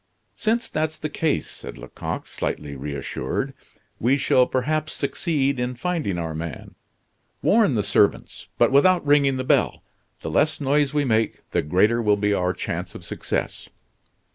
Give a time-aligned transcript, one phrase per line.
[0.33, 3.53] "Since that's the case," said Lecoq, slightly reassured,
[3.99, 6.73] "we shall perhaps succeed in finding our man.
[7.43, 9.83] Warn the servants, but without ringing the bell.
[10.21, 13.69] The less noise we make, the greater will be our chance of success."